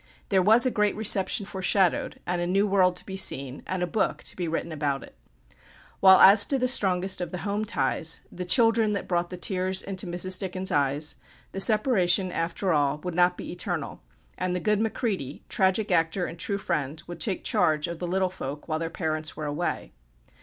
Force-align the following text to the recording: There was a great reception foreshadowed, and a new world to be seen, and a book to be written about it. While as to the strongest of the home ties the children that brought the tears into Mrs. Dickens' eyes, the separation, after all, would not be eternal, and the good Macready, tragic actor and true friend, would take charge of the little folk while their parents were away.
There 0.29 0.41
was 0.41 0.65
a 0.65 0.71
great 0.71 0.95
reception 0.95 1.45
foreshadowed, 1.45 2.19
and 2.25 2.41
a 2.41 2.47
new 2.47 2.65
world 2.65 2.95
to 2.95 3.05
be 3.05 3.17
seen, 3.17 3.61
and 3.67 3.83
a 3.83 3.85
book 3.85 4.23
to 4.23 4.35
be 4.35 4.47
written 4.47 4.71
about 4.71 5.03
it. 5.03 5.15
While 5.99 6.19
as 6.21 6.43
to 6.47 6.57
the 6.57 6.67
strongest 6.67 7.21
of 7.21 7.29
the 7.29 7.37
home 7.45 7.65
ties 7.65 8.21
the 8.31 8.43
children 8.43 8.93
that 8.93 9.07
brought 9.07 9.29
the 9.29 9.37
tears 9.37 9.83
into 9.83 10.07
Mrs. 10.07 10.39
Dickens' 10.39 10.71
eyes, 10.71 11.17
the 11.51 11.61
separation, 11.61 12.31
after 12.31 12.73
all, 12.73 12.97
would 13.03 13.13
not 13.13 13.37
be 13.37 13.51
eternal, 13.51 14.01
and 14.39 14.55
the 14.55 14.59
good 14.59 14.79
Macready, 14.79 15.43
tragic 15.49 15.91
actor 15.91 16.25
and 16.25 16.39
true 16.39 16.57
friend, 16.57 17.03
would 17.05 17.19
take 17.19 17.43
charge 17.43 17.87
of 17.87 17.99
the 17.99 18.07
little 18.07 18.31
folk 18.31 18.67
while 18.67 18.79
their 18.79 18.89
parents 18.89 19.37
were 19.37 19.45
away. 19.45 19.91